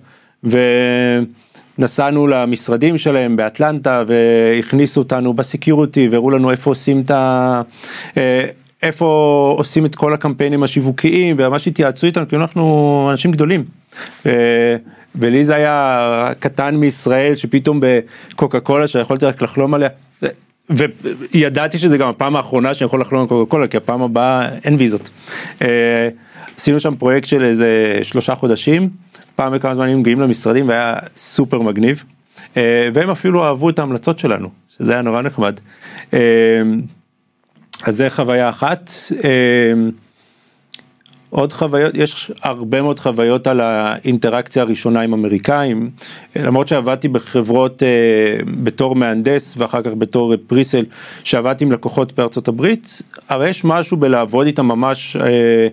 [1.77, 7.61] ונסענו למשרדים שלהם באטלנטה והכניסו אותנו ב security והראו לנו איפה עושים את ה...
[8.83, 9.05] איפה
[9.57, 13.80] עושים את כל הקמפיינים השיווקיים וממש התייעצו איתנו כי אנחנו אנשים גדולים.
[15.15, 19.89] ולי זה היה קטן מישראל שפתאום בקוקה קולה שיכולתי רק לחלום עליה.
[20.69, 24.75] וידעתי שזה גם הפעם האחרונה שאני יכול לחלום על קוקה קולה כי הפעם הבאה אין
[24.79, 25.09] ויזות.
[25.61, 26.09] אה,
[26.57, 28.89] עשינו שם פרויקט של איזה שלושה חודשים
[29.35, 32.03] פעם בכמה זמן היינו מגיעים למשרדים והיה סופר מגניב
[32.57, 35.59] אה, והם אפילו אהבו את ההמלצות שלנו שזה היה נורא נחמד.
[36.13, 36.19] אה,
[37.83, 38.91] אז זה חוויה אחת.
[41.31, 45.89] עוד חוויות, יש הרבה מאוד חוויות על האינטראקציה הראשונה עם אמריקאים,
[46.35, 47.87] למרות שעבדתי בחברות אה,
[48.63, 50.85] בתור מהנדס ואחר כך בתור פריסל,
[51.23, 55.67] שעבדתי עם לקוחות בארצות הברית, אבל יש משהו בלעבוד איתם ממש אה,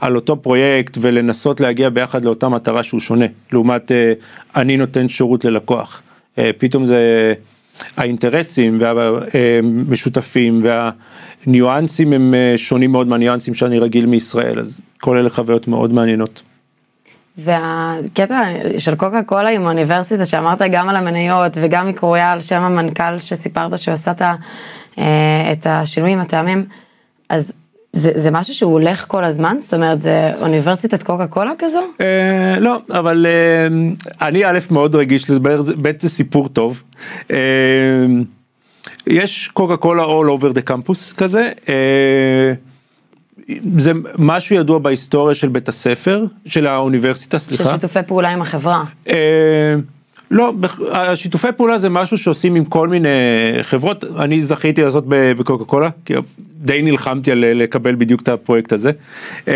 [0.00, 4.12] על אותו פרויקט ולנסות להגיע ביחד לאותה מטרה שהוא שונה, לעומת אה,
[4.56, 6.02] אני נותן שירות ללקוח.
[6.38, 7.34] אה, פתאום זה...
[7.96, 15.68] האינטרסים והמשותפים והניואנסים הם אה, שונים מאוד מהניואנסים שאני רגיל מישראל אז כל אלה חוויות
[15.68, 16.42] מאוד מעניינות.
[17.38, 18.42] והקטע
[18.78, 23.78] של קוקה קולה עם האוניברסיטה שאמרת גם על המניות וגם מקרויה על שם המנכ"ל שסיפרת
[23.78, 24.12] שהוא עשה
[25.52, 26.64] את אה, השינויים הטעמים
[27.28, 27.52] אז
[27.98, 29.56] זה, זה משהו שהוא הולך כל הזמן?
[29.60, 31.80] זאת אומרת זה אוניברסיטת קוקה קולה כזו?
[32.00, 35.40] אה, לא, אבל אה, אני א' מאוד רגיש לזה,
[35.82, 36.82] ב' זה סיפור טוב.
[37.30, 37.36] אה,
[39.06, 41.50] יש קוקה קולה all over the campus כזה.
[41.68, 42.52] אה,
[43.78, 47.64] זה משהו ידוע בהיסטוריה של בית הספר, של האוניברסיטה, סליחה.
[47.64, 48.84] של שיתופי פעולה עם החברה.
[49.08, 49.74] אה,
[50.30, 50.52] לא,
[50.92, 53.08] השיתופי פעולה זה משהו שעושים עם כל מיני
[53.62, 58.90] חברות, אני זכיתי לעשות בקוקה קולה, כי די נלחמתי על לקבל בדיוק את הפרויקט הזה.
[59.48, 59.54] אה,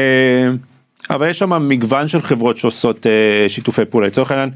[1.11, 4.07] אבל יש שם מגוון של חברות שעושות אה, שיתופי פעולה.
[4.07, 4.51] לצורך העניין,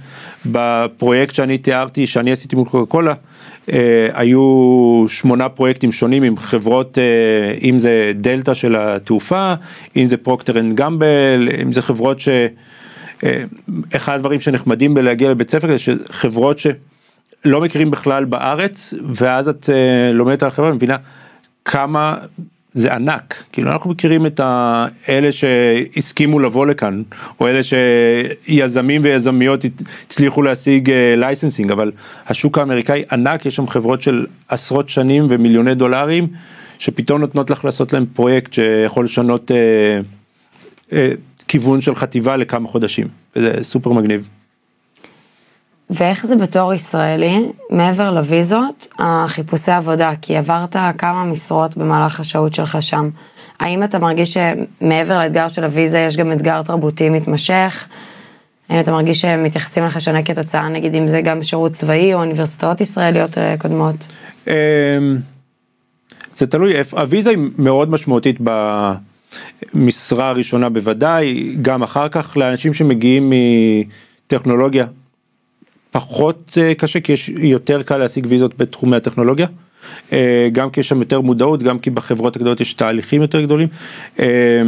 [0.47, 3.15] בפרויקט שאני תיארתי, שאני עשיתי מול קוקה קולה,
[3.73, 6.99] אה, היו שמונה פרויקטים שונים עם חברות,
[7.63, 9.55] אם זה דלתא של התעופה,
[9.97, 12.29] אם זה פרוקטר אנד גמבל, אם זה חברות ש...
[12.29, 12.47] אה,
[13.97, 20.13] אחד הדברים שנחמדים בלהגיע לבית ספר זה שחברות שלא מכירים בכלל בארץ ואז את אה,
[20.13, 20.97] לומדת על החברה ומבינה
[21.65, 22.17] כמה
[22.73, 27.03] זה ענק כאילו אנחנו מכירים את האלה שהסכימו לבוא לכאן
[27.41, 29.65] או אלה שיזמים ויזמיות
[30.07, 31.93] הצליחו להשיג licensing אה, אבל
[32.27, 36.29] השוק האמריקאי ענק יש שם חברות של עשרות שנים ומיליוני דולרים
[36.79, 39.51] שפתאום נותנות לך לעשות להם פרויקט שיכול לשנות.
[39.51, 39.57] אה,
[40.93, 41.13] אה,
[41.49, 44.29] כיוון של חטיבה לכמה חודשים, וזה סופר מגניב.
[45.91, 47.37] ואיך זה בתור ישראלי,
[47.71, 53.11] מעבר לוויזות, החיפושי עבודה, כי עברת כמה משרות במהלך השהות שלך שם.
[53.61, 57.89] האם אתה מרגיש שמעבר לאתגר של הוויזה יש גם אתגר תרבותי מתמשך?
[58.69, 62.19] האם אתה מרגיש שהם מתייחסים לך שונה כתוצאה, נגיד אם זה גם שירות צבאי או
[62.19, 64.09] אוניברסיטאות ישראליות אה, קודמות?
[64.47, 64.53] אמ,
[66.37, 68.51] זה תלוי הוויזה היא מאוד משמעותית ב...
[69.75, 73.33] משרה ראשונה בוודאי, גם אחר כך לאנשים שמגיעים
[74.27, 74.87] מטכנולוגיה
[75.91, 79.47] פחות אה, קשה כי יש יותר קל להשיג ויזות בתחומי הטכנולוגיה.
[80.13, 83.69] אה, גם כי יש שם יותר מודעות, גם כי בחברות הגדולות יש תהליכים יותר גדולים.
[84.19, 84.63] אה,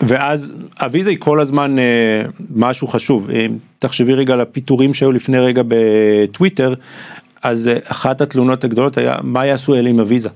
[0.00, 2.22] ואז הוויזה היא כל הזמן אה,
[2.54, 3.30] משהו חשוב.
[3.30, 6.74] אם תחשבי רגע על הפיטורים שהיו לפני רגע בטוויטר,
[7.42, 10.28] אז אה, אחת התלונות הגדולות היה מה יעשו אלה עם הוויזה.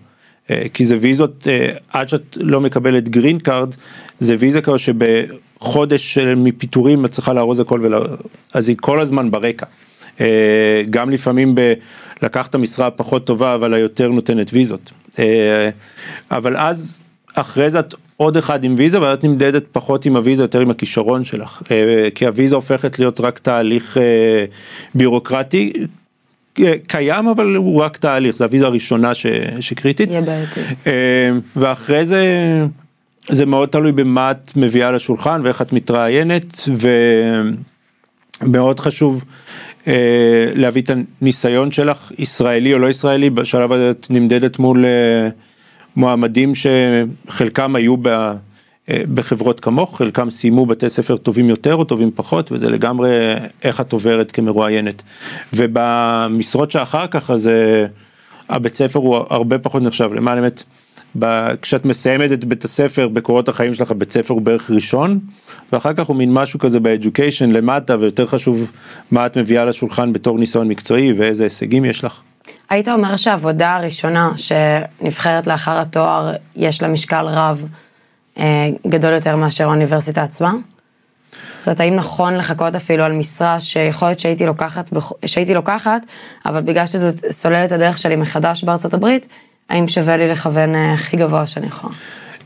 [0.51, 3.75] אה, כי זה ויזות, אה, עד שאת לא מקבלת green card,
[4.19, 7.99] זה ויזה כזו שבחודש מפיטורים את צריכה לארוז הכל, ולה...
[8.55, 9.67] אז היא כל הזמן ברקע.
[10.21, 11.73] אה, גם לפעמים ב...
[12.23, 14.93] לקחת משרה פחות טובה, אבל היותר נותנת ויזות.
[16.31, 16.99] אבל אז,
[17.35, 21.25] אחרי זה את עוד אחד עם ויזה, ואת נמדדת פחות עם הוויזה, יותר עם הכישרון
[21.25, 21.63] שלך.
[22.15, 23.97] כי הוויזה הופכת להיות רק תהליך
[24.95, 25.73] בירוקרטי.
[26.87, 29.27] קיים אבל הוא רק תהליך, זו הוויזה הראשונה ש,
[29.61, 30.11] שקריטית.
[30.87, 32.27] אה, ואחרי זה
[33.29, 36.69] זה מאוד תלוי במה את מביאה לשולחן ואיך את מתראיינת
[38.43, 39.25] ומאוד חשוב
[39.87, 40.91] אה, להביא את
[41.21, 45.29] הניסיון שלך ישראלי או לא ישראלי בשלב הזה את נמדדת מול אה,
[45.97, 48.33] מועמדים שחלקם היו ב...
[48.91, 53.11] אה, בחברות כמוך, חלקם סיימו בתי ספר טובים יותר או טובים פחות, וזה לגמרי
[53.63, 55.03] איך את עוברת כמרואיינת.
[55.53, 57.87] ובמשרות שאחר כך, אז אה,
[58.49, 60.63] הבית ספר הוא הרבה פחות נחשב, למען האמת,
[61.63, 65.19] כשאת מסיימת את בית הספר בקורות החיים שלך, הבית ספר הוא בערך ראשון,
[65.73, 68.73] ואחר כך הוא מין משהו כזה באדיוקיישן למטה, ויותר חשוב
[69.11, 72.23] מה את מביאה לשולחן בתור ניסיון מקצועי ואיזה הישגים יש לך.
[72.71, 77.67] היית אומר שהעבודה הראשונה שנבחרת לאחר התואר, יש לה משקל רב
[78.87, 80.53] גדול יותר מאשר האוניברסיטה עצמה?
[81.57, 84.91] זאת אומרת, האם נכון לחכות אפילו על משרה שיכול להיות שהייתי לוקחת,
[85.27, 86.03] שהייתי לוקחת,
[86.47, 89.27] אבל בגלל שזה סולל את הדרך שלי מחדש בארצות הברית,
[89.69, 91.93] האם שווה לי לכוון אה, הכי גבוה שאני יכולה?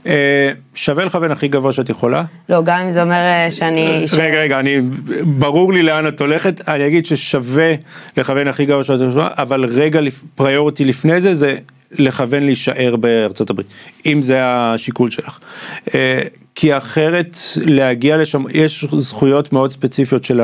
[0.06, 2.24] אה, שווה לכוון הכי גבוה שאת יכולה.
[2.48, 4.06] לא, גם אם זה אומר אה, שאני...
[4.12, 4.80] רגע רגע אני
[5.24, 7.74] ברור לי לאן את הולכת אני אגיד ששווה
[8.16, 10.00] לכוון הכי גבוה שאת יכולה אבל רגע
[10.34, 11.56] פריוריטי לפני זה זה
[11.92, 13.66] לכוון להישאר בארצות הברית
[14.06, 15.38] אם זה השיקול שלך
[15.94, 16.22] אה,
[16.54, 20.40] כי אחרת להגיע לשם יש זכויות מאוד ספציפיות של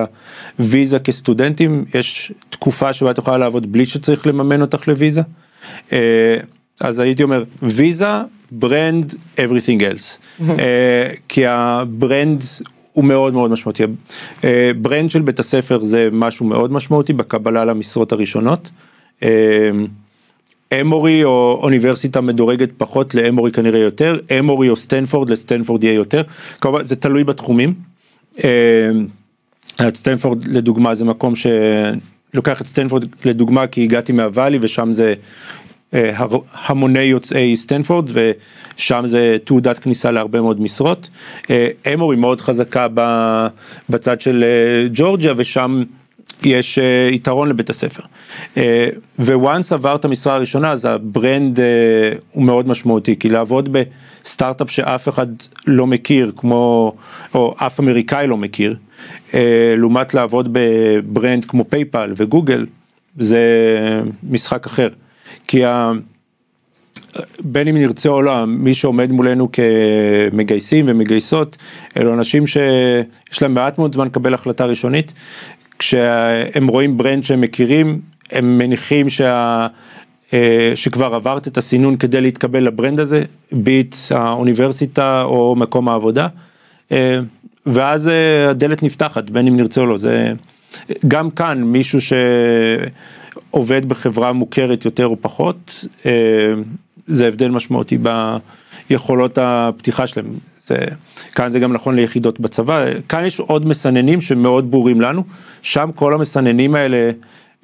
[0.59, 5.21] הוויזה כסטודנטים יש תקופה שבה את יכולה לעבוד בלי שצריך לממן אותך לוויזה.
[5.93, 6.37] אה,
[6.81, 8.07] אז הייתי אומר ויזה
[8.51, 10.19] brand everything else
[10.59, 12.43] אה, כי ה brand
[12.93, 13.83] הוא מאוד מאוד משמעותי.
[14.77, 18.71] brand של בית הספר זה משהו מאוד משמעותי בקבלה למשרות הראשונות.
[20.81, 26.23] אמורי או אוניברסיטה מדורגת פחות לאמורי כנראה יותר אמורי או סטנפורד לסטנפורד יהיה יותר
[26.61, 27.75] כמובן זה תלוי בתחומים.
[28.45, 28.91] אה,
[29.95, 35.15] סטנפורד לדוגמה זה מקום שלוקח את סטנפורד לדוגמה כי הגעתי מהוואלי ושם זה
[35.95, 41.11] אה, המוני יוצאי סטנפורד ושם זה תעודת כניסה להרבה מאוד משרות.
[41.51, 42.87] אה, אמורי מאוד חזקה
[43.89, 44.45] בצד של
[44.93, 45.83] ג'ורג'יה ושם
[46.45, 48.03] יש אה, יתרון לבית הספר.
[48.57, 51.65] אה, וואנס עבר את המשרה הראשונה אז ה brand אה,
[52.31, 55.27] הוא מאוד משמעותי כי לעבוד בסטארט-אפ שאף אחד
[55.67, 56.93] לא מכיר כמו
[57.35, 58.77] או אף אמריקאי לא מכיר
[59.35, 62.67] אה, לעומת לעבוד ב brand כמו פייפל וגוגל
[63.19, 63.41] זה
[64.31, 64.89] משחק אחר.
[65.49, 65.93] כי ה...
[67.41, 71.57] בין אם נרצה או לא, מי שעומד מולנו כמגייסים ומגייסות,
[71.97, 75.13] אלו אנשים שיש להם מעט מאוד זמן לקבל החלטה ראשונית.
[75.85, 78.01] כשהם רואים ברנד שהם מכירים,
[78.33, 79.67] הם מניחים שה...
[80.33, 86.29] אה, שכבר עברת את הסינון כדי להתקבל לברנד הזה, ביט האוניברסיטה או מקום העבודה,
[86.93, 87.19] אה,
[87.67, 90.33] ואז אה, הדלת נפתחת בין אם נרצה או לא, זה
[91.09, 91.99] גם כאן מישהו
[93.51, 95.85] שעובד בחברה מוכרת יותר או פחות,
[97.07, 97.99] זה הבדל משמעותי
[98.89, 100.27] ביכולות הפתיחה שלהם.
[100.67, 100.77] זה,
[101.35, 105.23] כאן זה גם נכון ליחידות בצבא, כאן יש עוד מסננים שמאוד ברורים לנו,
[105.63, 107.11] שם כל המסננים האלה,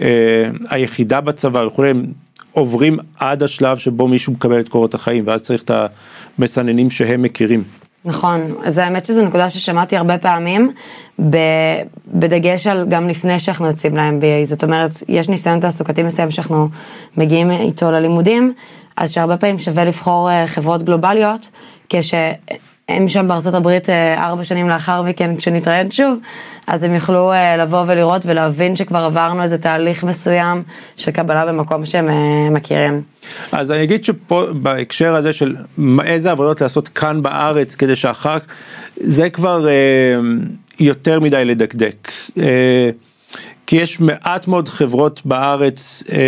[0.00, 2.06] אה, היחידה בצבא וכולי, הם
[2.52, 5.70] עוברים עד השלב שבו מישהו מקבל את קורות החיים, ואז צריך את
[6.38, 7.64] המסננים שהם מכירים.
[8.04, 10.72] נכון, אז האמת שזו נקודה ששמעתי הרבה פעמים,
[12.08, 16.68] בדגש על גם לפני שאנחנו יוצאים ל-MBA, זאת אומרת, יש ניסיון תעסוקתי מסוים שאנחנו
[17.16, 18.54] מגיעים איתו ללימודים,
[18.96, 21.50] אז שהרבה פעמים שווה לבחור אה, חברות גלובליות,
[22.90, 26.18] כשהם שם בארצות הברית אה, ארבע שנים לאחר מכן, כשנתראיין שוב,
[26.66, 30.62] אז הם יוכלו אה, לבוא ולראות ולהבין שכבר עברנו איזה תהליך מסוים
[30.96, 33.02] של קבלה במקום שהם אה, מכירים.
[33.52, 35.54] אז אני אגיד שפה בהקשר הזה של
[36.04, 38.46] איזה עבודות לעשות כאן בארץ כדי שאחר כך
[38.96, 39.72] זה כבר אה,
[40.80, 42.12] יותר מדי לדקדק.
[42.38, 42.90] אה,
[43.70, 46.18] כי יש מעט מאוד חברות בארץ אה,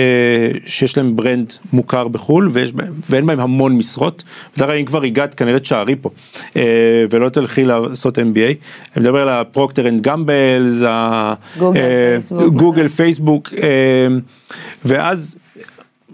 [0.67, 2.73] שיש להם brand מוכר בחו"ל ויש,
[3.11, 4.25] ואין בהם המון משרות.
[4.57, 6.11] בדרך אם כבר הגעת כנראה תשארי פה
[6.57, 6.63] אה,
[7.11, 8.55] ולא תלכי לעשות MBA.
[8.97, 10.83] אני מדבר על הפרוקטר אנד גמבלס,
[11.59, 12.55] גוגל, פייסבוק.
[12.55, 13.69] גוגל, פייסבוק, אה,
[14.85, 15.37] ואז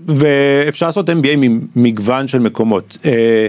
[0.06, 1.36] ואפשר לעשות MBA
[1.76, 2.98] ממגוון של מקומות.
[3.04, 3.46] אה,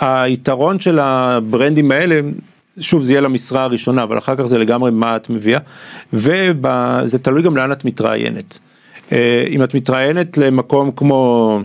[0.00, 2.20] היתרון של הברנדים האלה,
[2.80, 5.60] שוב זה יהיה למשרה הראשונה, אבל אחר כך זה לגמרי מה את מביאה,
[6.12, 8.58] וזה תלוי גם לאן את מתראיינת.
[9.12, 11.60] אה, אם את מתראיינת למקום כמו...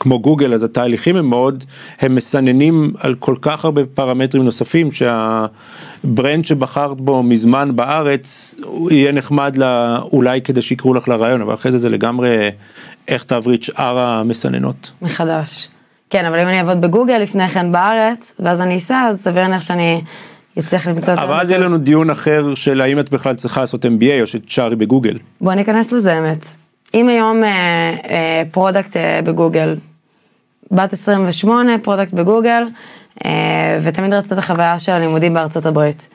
[0.00, 1.64] כמו גוגל אז התהליכים הם מאוד
[2.00, 8.54] הם מסננים על כל כך הרבה פרמטרים נוספים שהברנד שבחרת בו מזמן בארץ
[8.90, 12.50] יהיה נחמד לה, אולי כדי שיקראו לך לרעיון אבל אחרי זה זה לגמרי
[13.08, 14.90] איך תעברי את שאר המסננות.
[15.02, 15.68] מחדש.
[16.12, 19.60] כן אבל אם אני אעבוד בגוגל לפני כן בארץ ואז אני אסע אז סביר להניח
[19.60, 20.00] שאני
[20.58, 21.24] אצליח למצוא את זה.
[21.24, 24.76] אבל אז יהיה לנו דיון אחר של האם את בכלל צריכה לעשות MBA או שתשארי
[24.76, 25.18] בגוגל.
[25.40, 26.46] בוא ניכנס לזה באמת.
[26.94, 27.50] אם היום אה,
[28.10, 29.76] אה, product אה, בגוגל,
[30.70, 32.62] בת 28, product בגוגל,
[33.24, 36.08] אה, ותמיד רצית את החוויה של הלימודים בארצות הברית.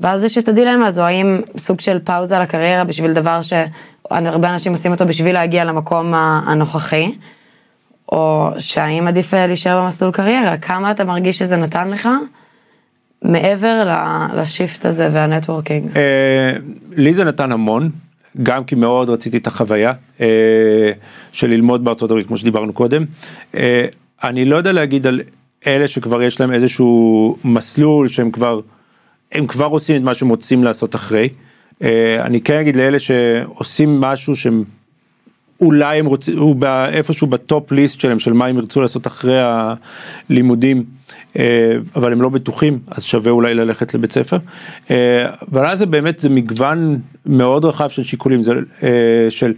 [0.00, 4.92] ואז יש את הדילמה הזו, האם סוג של פאוזה לקריירה בשביל דבר שהרבה אנשים עושים
[4.92, 7.12] אותו בשביל להגיע למקום הנוכחי,
[8.12, 12.08] או שהאם עדיף אה, להישאר במסלול קריירה, כמה אתה מרגיש שזה נתן לך?
[13.22, 13.94] מעבר
[14.34, 15.96] לשיפט הזה והנטוורקינג.
[15.96, 16.52] אה,
[16.92, 17.90] לי זה נתן המון,
[18.42, 20.92] גם כי מאוד רציתי את החוויה אה,
[21.32, 23.04] של ללמוד בארצות הברית כמו שדיברנו קודם.
[24.24, 25.20] אני לא יודע להגיד על
[25.66, 28.60] אלה שכבר יש להם איזשהו מסלול שהם כבר,
[29.32, 31.28] הם כבר עושים את מה שהם רוצים לעשות אחרי.
[32.20, 34.64] אני כן אגיד לאלה שעושים משהו שהם
[35.60, 36.56] אולי הם רוצים, הוא
[36.92, 40.84] איפשהו בטופ ליסט שלהם של מה הם ירצו לעשות אחרי הלימודים,
[41.38, 44.38] אה, אבל הם לא בטוחים, אז שווה אולי ללכת לבית ספר.
[44.90, 49.52] אה, אבל אז זה באמת, זה מגוון מאוד רחב של שיקולים, זה אה, של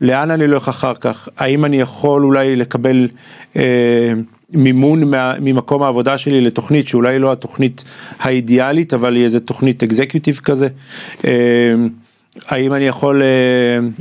[0.00, 3.08] לאן אני הולך אחר כך, האם אני יכול אולי לקבל
[4.52, 5.02] מימון
[5.40, 7.84] ממקום העבודה שלי לתוכנית שאולי לא התוכנית
[8.20, 10.68] האידיאלית, אבל היא איזה תוכנית אקזקיוטיב כזה.
[12.48, 13.22] האם אני יכול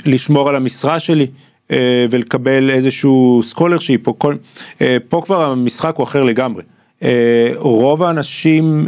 [0.06, 1.28] לשמור על המשרה שלי.
[1.72, 4.36] אה, ולקבל איזשהו scholarship, או כל,
[4.82, 6.64] אה, פה כבר המשחק הוא אחר לגמרי.
[7.04, 8.88] אה, רוב האנשים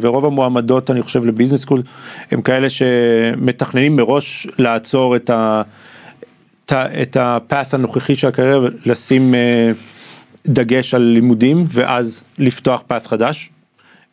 [0.00, 1.82] ורוב המועמדות אני חושב ל business school
[2.30, 5.62] הם כאלה שמתכננים מראש לעצור את, ה,
[6.72, 9.34] את ה path הנוכחי של הקריירה ולשים
[10.46, 13.50] דגש על לימודים ואז לפתוח path חדש.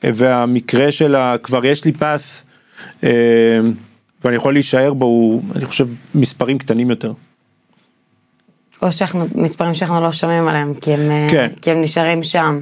[0.03, 3.05] והמקרה של כבר יש לי path
[4.23, 7.13] ואני יכול להישאר בו הוא אני חושב מספרים קטנים יותר.
[8.81, 11.51] או שאנחנו, מספרים שאנחנו לא שומעים עליהם, כי הם, אה, כן.
[11.62, 12.62] כי הם נשארים שם.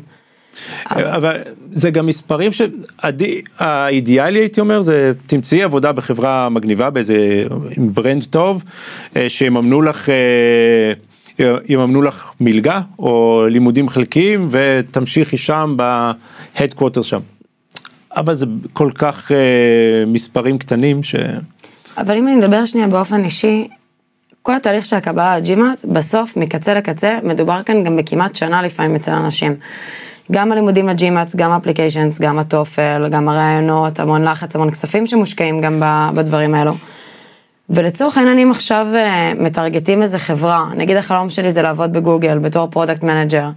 [0.85, 1.37] אבל
[1.71, 7.43] זה גם מספרים שהאידיאלי הייתי אומר זה תמצאי עבודה בחברה מגניבה באיזה
[7.77, 8.63] brand טוב
[9.15, 17.19] אה, שיממנו לך אה, יממנו לך מלגה או לימודים חלקיים ותמשיכי שם ב headquarter שם.
[18.15, 19.31] אבל זה כל כך
[20.07, 21.15] מספרים קטנים ש...
[21.97, 23.67] אבל אם אני מדבר שנייה באופן אישי
[24.41, 29.11] כל התהליך של הקבלה לג'ימאט, בסוף, מקצה לקצה, מדובר כאן גם בכמעט שנה לפעמים אצל
[29.11, 29.55] אנשים.
[30.31, 35.81] גם הלימודים לג'ימאט, גם applications, גם הטואפל, גם הראיונות, המון לחץ, המון כספים שמושקעים גם
[36.15, 36.73] בדברים האלו.
[37.69, 43.03] ולצורך העניינים עכשיו אה, מטרגטים איזה חברה, נגיד החלום שלי זה לעבוד בגוגל בתור product
[43.03, 43.49] manager.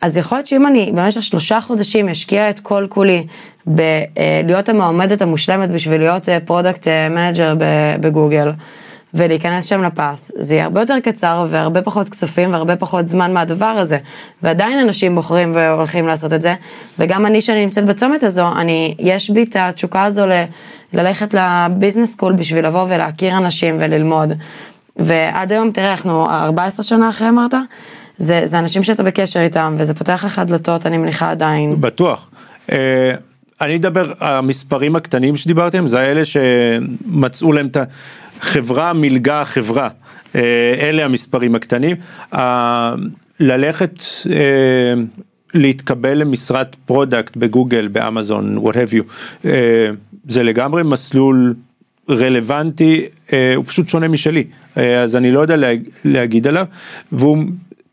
[0.00, 3.26] אז יכול להיות שאם אני במשך שלושה חודשים אשקיע את כל כולי
[3.66, 7.54] בלהיות אה, המועמדת המושלמת בשביל להיות product אה, manager
[8.00, 8.50] בגוגל,
[9.14, 13.34] ולהיכנס שם ל path, זה יהיה הרבה יותר קצר והרבה פחות כספים והרבה פחות זמן
[13.34, 13.98] מהדבר הזה.
[14.42, 16.54] ועדיין אנשים בוחרים והולכים לעשות את זה,
[16.98, 20.44] וגם אני שאני נמצאת בצומת הזו, אני, יש בי את התשוקה הזו ל,
[20.92, 24.32] ללכת ל business school בשביל לבוא ולהכיר אנשים וללמוד.
[24.96, 27.54] ועד היום, תראה, אנחנו 14 שנה אחרי אמרת,
[28.18, 31.80] זה, זה אנשים שאתה בקשר איתם, וזה פותח לך דלתות, אני מניחה עדיין.
[31.80, 32.30] בטוח.
[32.66, 32.72] Uh...
[33.60, 37.76] אני אדבר, המספרים הקטנים שדיברתם זה האלה שמצאו להם את
[38.40, 39.88] החברה, מלגה, חברה,
[40.34, 41.96] אה, אלה המספרים הקטנים.
[43.40, 44.94] ללכת אה,
[45.54, 49.02] להתקבל למשרת product בגוגל, באמזון, what have you,
[49.44, 49.90] אה,
[50.28, 51.54] זה לגמרי מסלול
[52.10, 53.06] רלוונטי,
[53.56, 54.44] הוא פשוט שונה משלי,
[54.76, 55.56] אז אני לא יודע
[56.04, 56.66] להגיד עליו,
[57.12, 57.44] והוא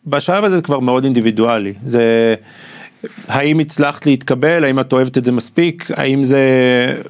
[0.08, 2.36] בשלב הזה כבר מאוד אינדיבידואלי, זה...
[3.28, 6.40] האם הצלחת להתקבל, האם את אוהבת את זה מספיק, האם זה,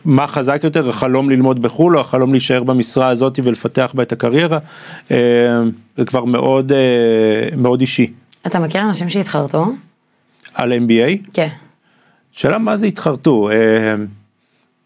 [0.06, 4.60] מה חזק יותר, החלום ללמוד בחו"ל או החלום להישאר במשרה הזאת ולפתח בה את הקריירה,
[5.12, 5.18] אה,
[5.98, 8.14] זה כבר מאוד, אה, מאוד אישי.
[8.48, 9.66] אתה מכיר אנשים שהתחרטו?
[10.54, 11.30] על MBA?
[11.34, 11.48] כן.
[12.32, 13.96] שאלה מה זה התחרטו, אה,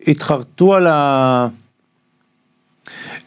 [0.07, 1.47] התחרטו על ה...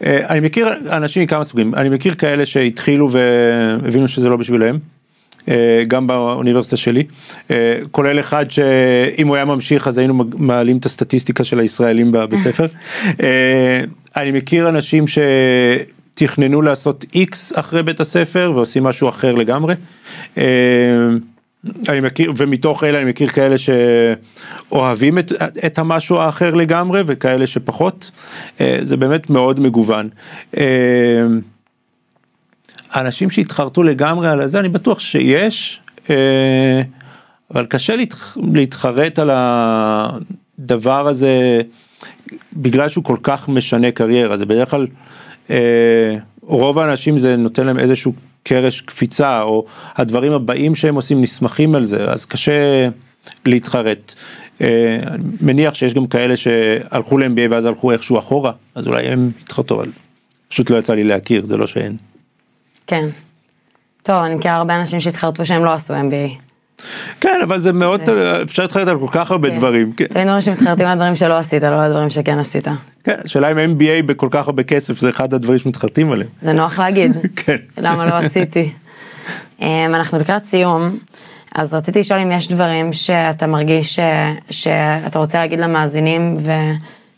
[0.07, 4.79] אני מכיר אנשים מכמה סוגים, אני מכיר כאלה שהתחילו והבינו שזה לא בשבילם.
[5.49, 7.05] אה, גם באוניברסיטה שלי,
[7.51, 12.41] אה, כולל אחד שאם הוא היה ממשיך אז היינו מעלים את הסטטיסטיקה של הישראלים בבית
[12.41, 12.67] ספר.
[13.23, 13.81] אה,
[14.17, 19.75] אני מכיר אנשים שתכננו לעשות X אחרי בית הספר ועושים משהו אחר לגמרי.
[21.89, 25.33] אני מכיר, ומתוך אלה אני מכיר כאלה שאוהבים את,
[25.67, 28.11] את המשהו האחר לגמרי וכאלה שפחות,
[28.61, 30.09] אה, זה באמת מאוד מגוון.
[30.59, 30.65] אה,
[32.97, 35.81] אנשים שהתחרטו לגמרי על זה, אני בטוח שיש,
[36.11, 36.83] אה,
[37.51, 41.61] אבל קשה להתח, להתחרט על הדבר הזה
[42.53, 44.87] בגלל שהוא כל כך משנה קריירה, זה בדרך כלל,
[46.43, 48.13] רוב האנשים זה נותן להם איזשהו
[48.43, 49.65] קרש קפיצה או
[49.97, 52.89] הדברים הבאים שהם עושים נסמכים על זה אז קשה
[53.47, 54.15] להתחרט.
[54.61, 54.99] אה,
[55.41, 59.91] מניח שיש גם כאלה שהלכו ל-MBA ואז הלכו איכשהו אחורה אז אולי הם יתחרטו אבל
[60.49, 61.97] פשוט לא יצא לי להכיר זה לא שאין.
[62.87, 63.09] כן.
[64.03, 66.50] טוב אני מכיר הרבה אנשים שהתחרטו שהם לא עשו MBA.
[67.21, 68.01] כן אבל זה מאוד
[68.43, 69.57] אפשר להתחרט על כל כך הרבה כן.
[69.57, 69.93] דברים.
[69.93, 70.07] כן.
[70.07, 72.69] תמיד אומרים שמתחרטים על דברים שלא עשית לא על דברים שכן עשית.
[73.05, 76.29] כן, השאלה אם MBA בכל כך הרבה כסף זה אחד הדברים שמתחרטים עליהם.
[76.41, 77.13] זה נוח להגיד.
[77.45, 77.57] כן.
[77.79, 78.73] למה לא עשיתי.
[79.61, 80.99] אמ, אנחנו לקראת סיום,
[81.55, 84.01] אז רציתי לשאול אם יש דברים שאתה מרגיש ש...
[84.51, 86.35] שאתה רוצה להגיד למאזינים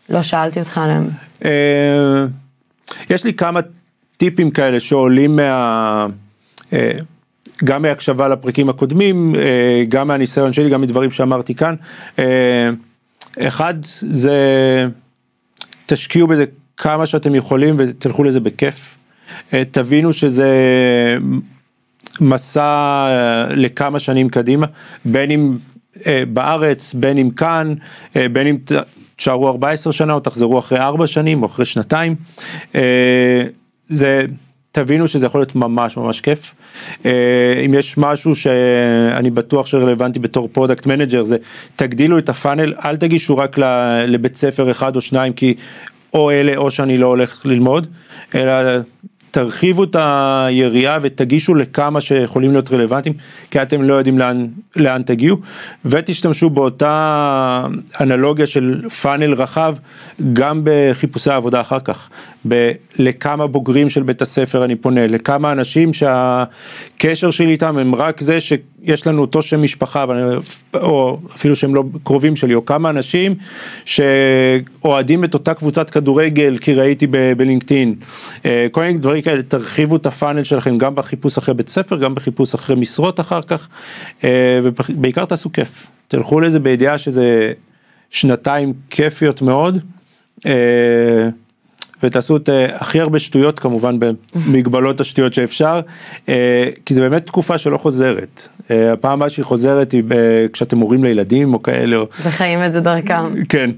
[0.09, 1.09] ולא שאלתי אותך עליהם.
[1.45, 1.51] אה,
[3.11, 3.61] יש לי כמה
[4.17, 6.07] טיפים כאלה שעולים מה...
[7.53, 11.75] אה, גם מהקשבה לפרקים הקודמים, אה, גם מהניסיון שלי, גם מדברים שאמרתי כאן.
[13.39, 14.39] אחד זה
[15.87, 16.45] תשקיעו בזה
[16.77, 18.97] כמה שאתם יכולים ותלכו לזה בכיף.
[19.71, 20.49] תבינו שזה
[22.21, 23.07] מסע
[23.51, 24.67] לכמה שנים קדימה,
[25.05, 25.57] בין אם
[26.29, 27.75] בארץ, בין אם כאן,
[28.15, 28.57] בין אם
[29.17, 32.15] תשארו 14 שנה או תחזרו אחרי 4 שנים או אחרי שנתיים.
[33.89, 34.25] זה,
[34.73, 36.55] תבינו שזה יכול להיות ממש ממש כיף.
[37.67, 41.37] אם יש משהו שאני בטוח שרלוונטי בתור product manager זה
[41.77, 43.59] תגדילו את הפאנל, אל תגישו רק
[44.07, 45.55] לבית ספר אחד או שניים כי
[46.15, 47.87] או אלה או שאני לא הולך ללמוד,
[48.35, 48.53] אלא
[49.33, 53.15] תרחיבו את היריעה ותגישו לכמה שיכולים להיות רלוונטיים,
[53.51, 55.37] כי אתם לא יודעים לאן, לאן תגיעו,
[55.85, 57.67] ותשתמשו באותה
[58.01, 59.77] אנלוגיה של פאנל רחב,
[60.33, 62.11] גם בחיפושי העבודה אחר כך,
[62.49, 68.21] ב- לכמה בוגרים של בית הספר אני פונה, לכמה אנשים שהקשר שלי איתם הם רק
[68.21, 68.39] זה
[68.85, 70.05] שיש לנו אותו שם משפחה,
[70.75, 73.35] או אפילו שהם לא קרובים שלי, או כמה אנשים
[73.85, 77.07] שאוהדים את אותה קבוצת כדורגל כי ראיתי
[77.37, 77.95] בלינקדאין,
[78.47, 82.15] אה, כל מיני דברים כאלה, תרחיבו את הפאנל שלכם גם בחיפוש אחרי בית ספר, גם
[82.15, 83.69] בחיפוש אחרי משרות אחר כך,
[84.25, 87.53] אה, ובעיקר תעשו כיף, תלכו לזה בידיעה שזה
[88.11, 89.79] שנתיים כיפיות מאוד.
[92.03, 93.97] אה, ותעשו את הכי הרבה שטויות כמובן
[94.35, 95.81] במגבלות השטויות שאפשר
[96.87, 100.03] כי זה באמת תקופה שלא חוזרת הפעם הבאה שהיא חוזרת היא
[100.53, 101.97] כשאתם הורים לילדים או כאלה.
[102.23, 103.45] וחיים את זה דרכם.
[103.49, 103.71] כן.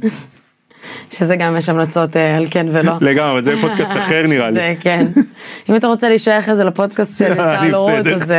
[1.10, 2.92] שזה גם יש המלצות על כן ולא.
[3.00, 4.54] לגמרי, זה פודקאסט אחר נראה לי.
[4.54, 5.06] זה כן.
[5.68, 8.32] אם אתה רוצה להישאר אחרי זה לפודקאסט של סל רות, אז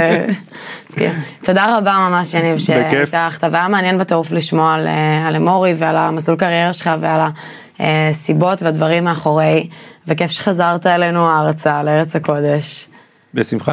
[0.95, 1.13] כן.
[1.43, 4.73] תודה רבה ממש יניב שהצלחת, והיה מעניין בטירוף לשמוע
[5.27, 7.21] על אמורי ועל המסלול קריירה שלך ועל
[7.80, 9.69] הסיבות והדברים מאחורי,
[10.07, 12.88] וכיף שחזרת אלינו ארצה, לארץ הקודש.
[13.34, 13.71] בשמחה.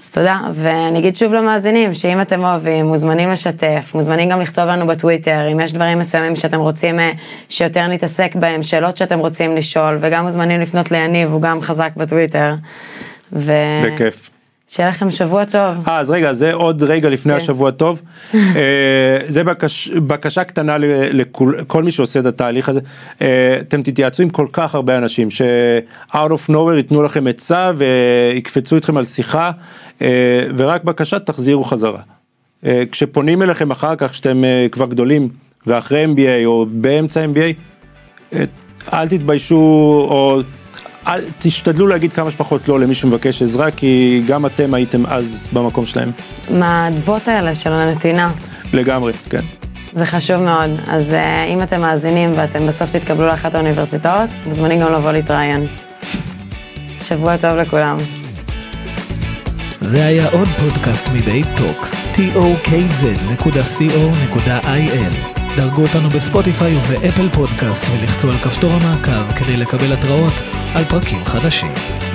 [0.00, 4.86] אז תודה, ואני אגיד שוב למאזינים, שאם אתם אוהבים, מוזמנים לשתף, מוזמנים גם לכתוב לנו
[4.86, 6.98] בטוויטר, אם יש דברים מסוימים שאתם רוצים
[7.48, 12.54] שיותר נתעסק בהם, שאלות שאתם רוצים לשאול, וגם מוזמנים לפנות ליניב, הוא גם חזק בטוויטר.
[13.32, 13.52] ו...
[13.84, 14.30] בכיף.
[14.68, 15.88] שיהיה לכם שבוע טוב.
[15.88, 17.38] אה, אז רגע, זה עוד רגע לפני כן.
[17.38, 18.02] השבוע טוב.
[19.28, 22.80] זה בקש, בקשה קטנה לכל מי שעושה את התהליך הזה.
[23.60, 28.96] אתם תתייעצו עם כל כך הרבה אנשים ש-out of nowhere ייתנו לכם עצה ויקפצו איתכם
[28.96, 29.50] על שיחה,
[30.56, 32.00] ורק בקשה תחזירו חזרה.
[32.92, 35.28] כשפונים אליכם אחר כך שאתם כבר גדולים
[35.66, 38.36] ואחרי MBA או באמצע MBA,
[38.92, 39.56] אל תתביישו
[40.10, 40.40] או
[41.08, 45.86] אל, תשתדלו להגיד כמה שפחות לא למי שמבקש עזרה, כי גם אתם הייתם אז במקום
[45.86, 46.10] שלהם.
[46.50, 48.32] מהאדוות האלה של הנתינה.
[48.72, 49.42] לגמרי, כן.
[49.92, 51.14] זה חשוב מאוד, אז uh,
[51.48, 55.66] אם אתם מאזינים ואתם בסוף תתקבלו לאחת האוניברסיטאות, מוזמנים גם לבוא להתראיין.
[57.02, 57.96] שבוע טוב לכולם.
[59.80, 62.98] זה היה עוד פודקאסט מבית טוקס, tokz.co.il.
[65.56, 70.34] דרגו אותנו בספוטיפיי ובאפל פודקאסט ולחצו על כפתור המעקב כדי לקבל התראות
[70.74, 72.07] על פרקים חדשים.